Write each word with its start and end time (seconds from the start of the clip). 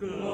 Glory. 0.00 0.33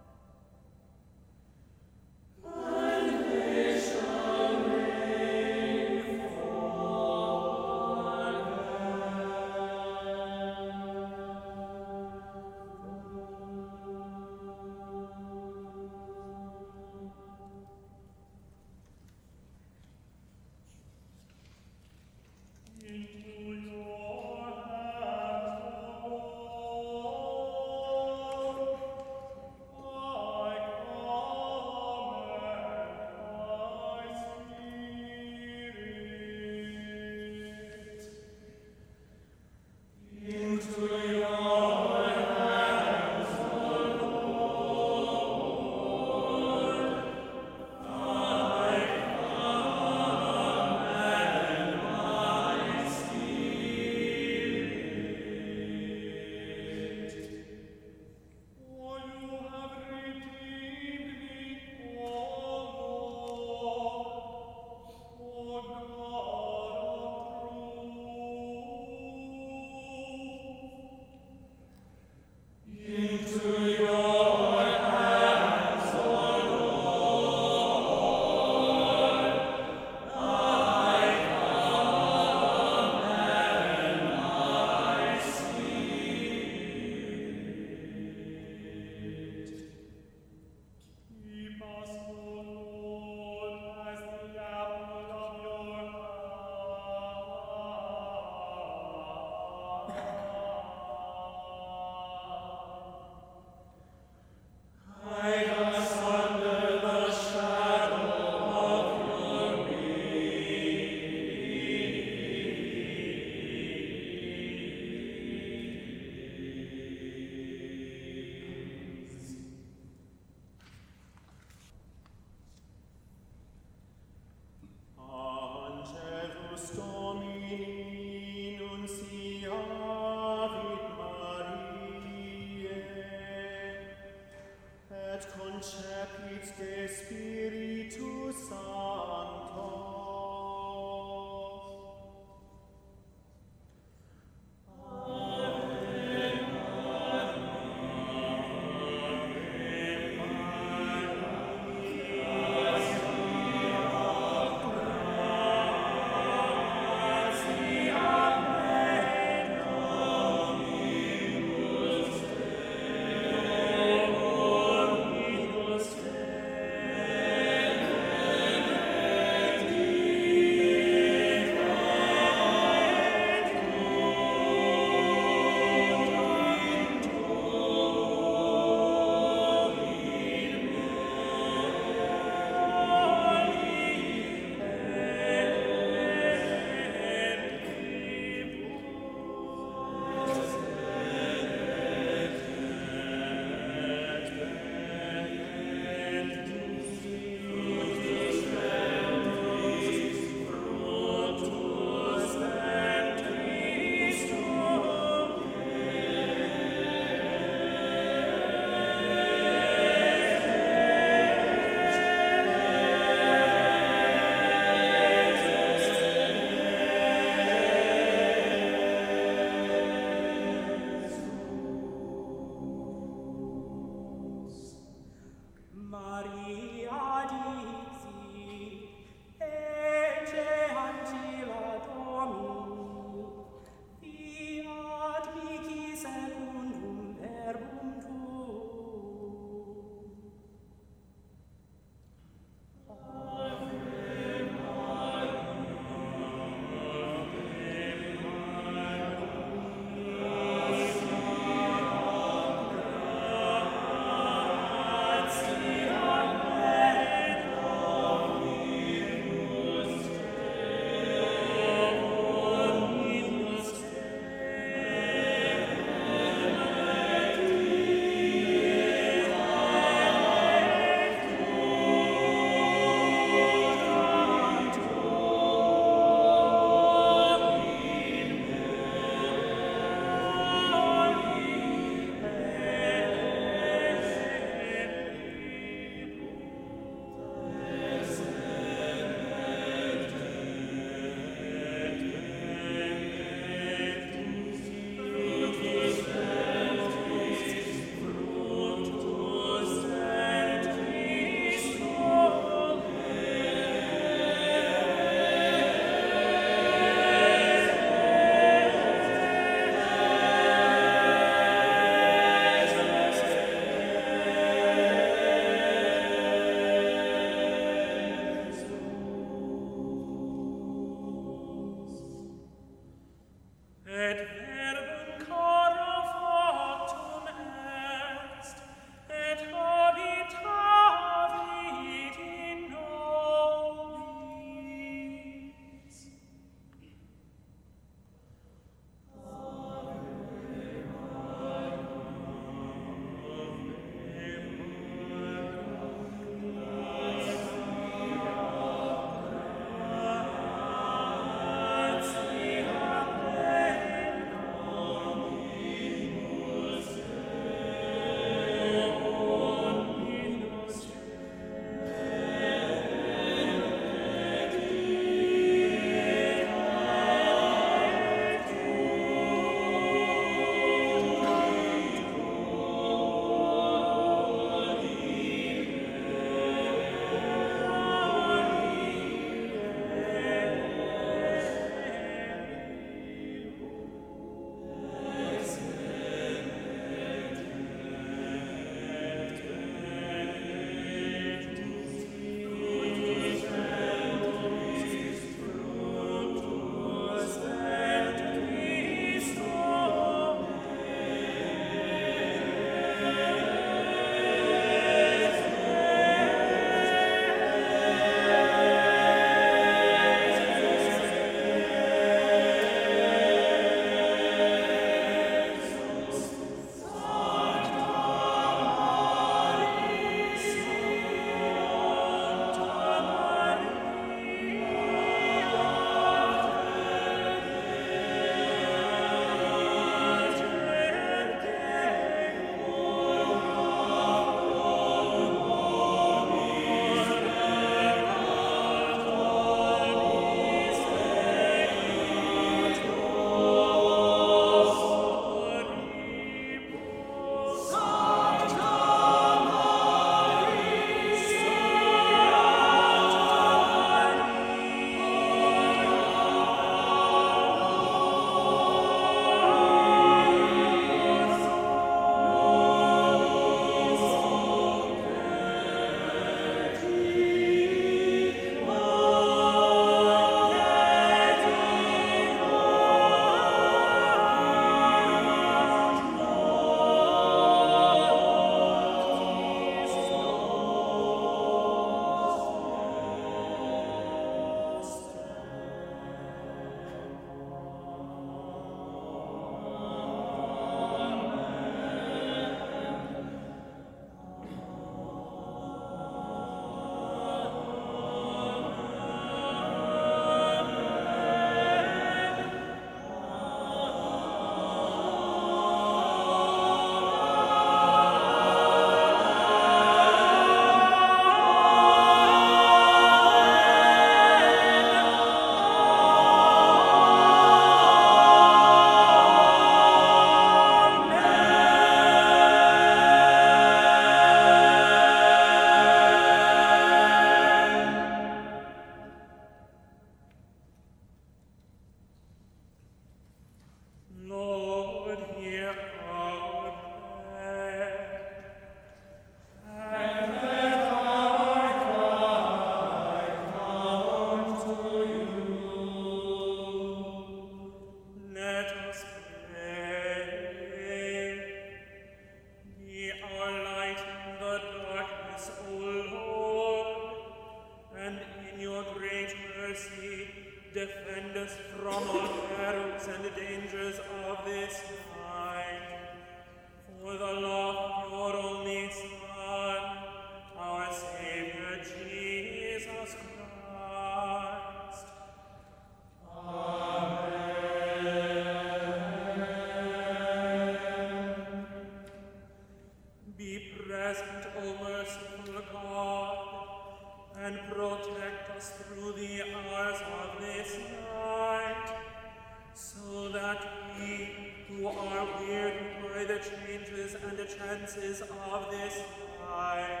that 593.36 593.62
we 593.98 594.30
who 594.66 594.86
are 594.86 595.26
weird 595.38 595.74
by 596.02 596.24
the 596.24 596.38
changes 596.38 597.16
and 597.22 597.36
the 597.36 597.44
chances 597.44 598.22
of 598.22 598.70
this 598.70 599.02
life 599.42 600.00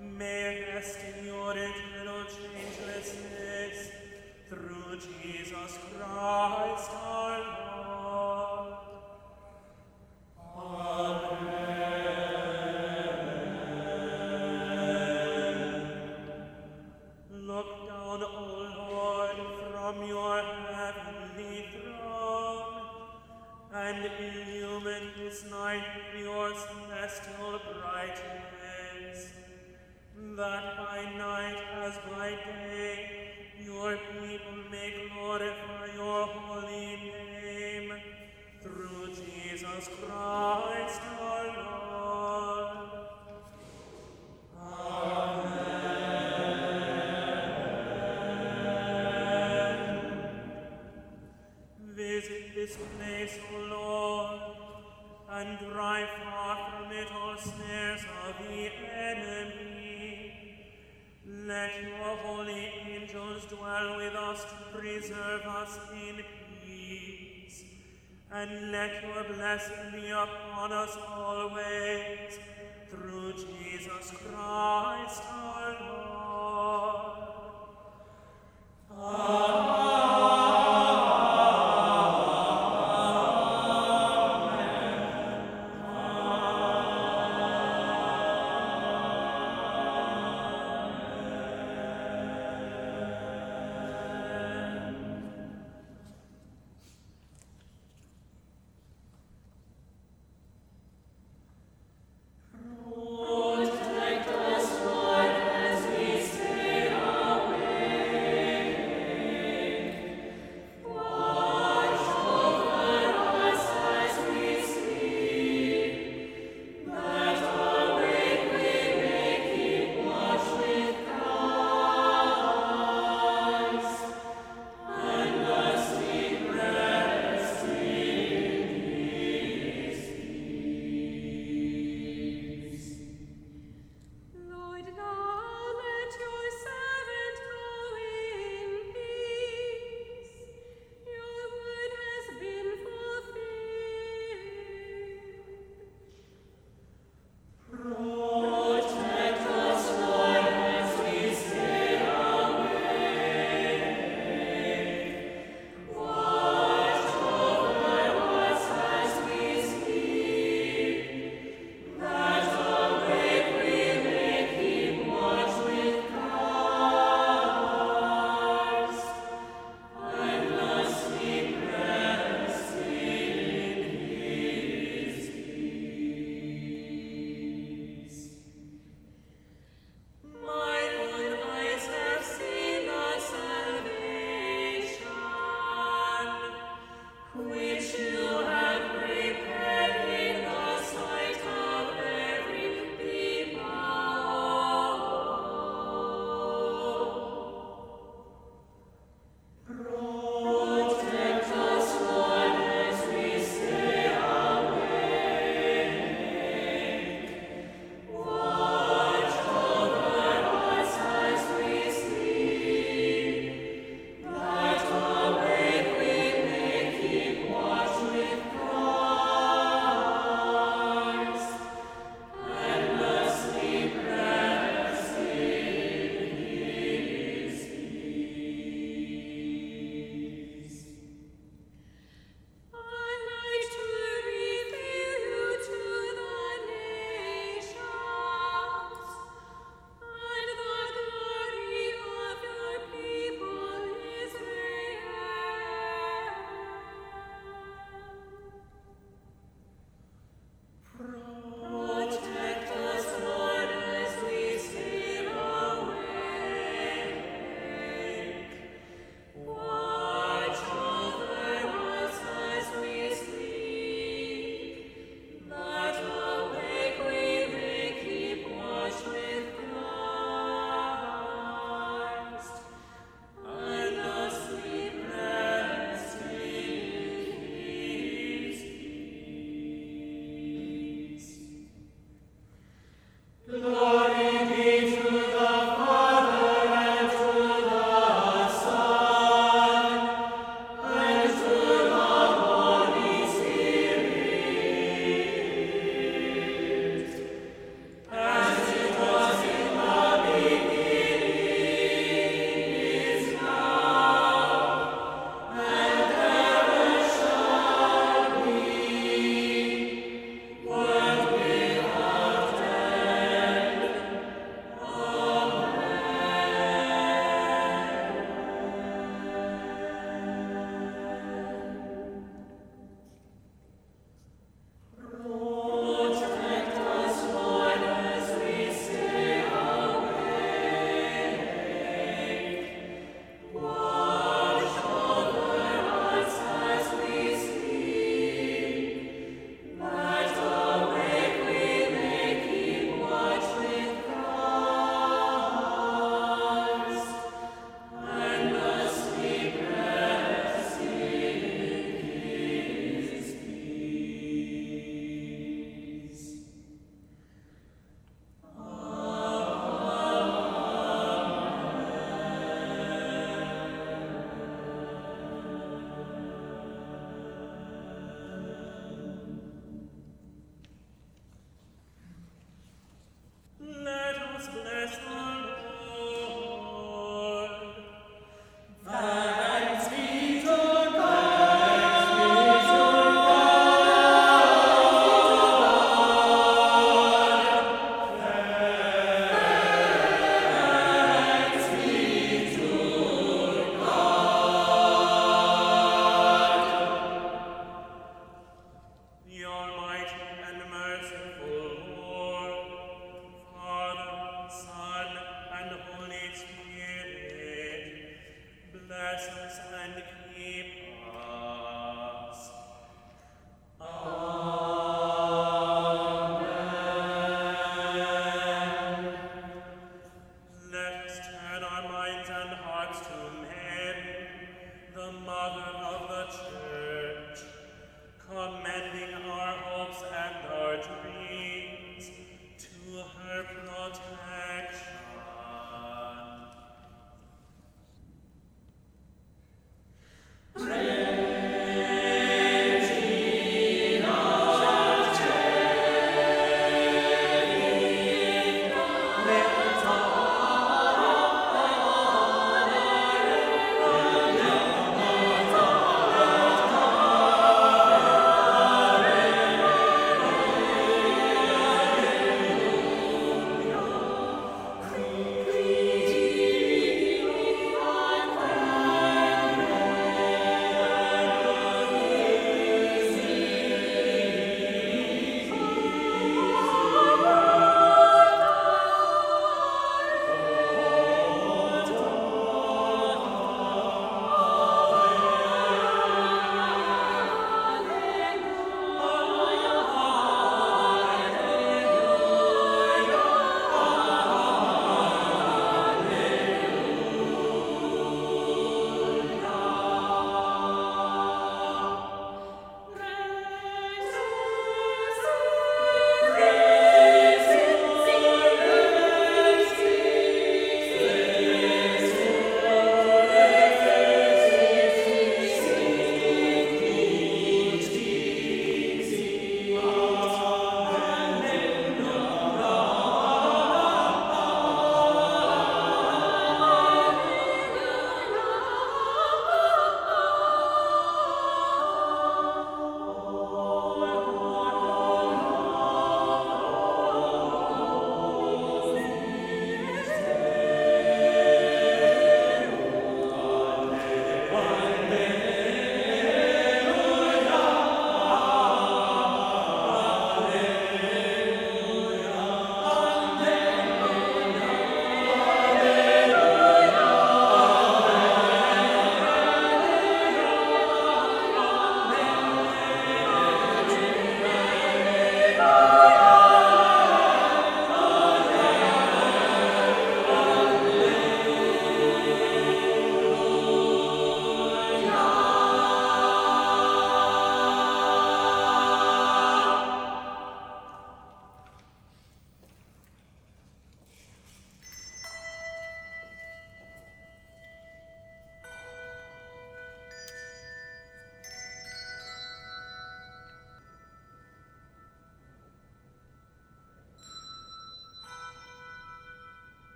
may 0.00 0.64
rest 0.74 0.98
in 1.10 1.26
your 1.26 1.52
eternal 1.52 2.24
changelessness 2.34 3.76
through 4.48 4.98
Jesus 4.98 5.78
Christ 5.96 6.90
our 7.04 7.38
Lord. 7.38 7.63